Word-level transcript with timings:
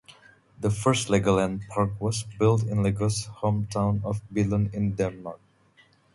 The 0.59 0.71
first 0.71 1.09
Legoland 1.09 1.67
park 1.67 1.91
was 1.99 2.23
built 2.39 2.63
in 2.63 2.81
Lego's 2.81 3.25
home 3.25 3.67
town 3.67 4.01
of 4.03 4.19
Billund 4.33 4.73
in 4.73 4.93
Denmark. 4.95 5.39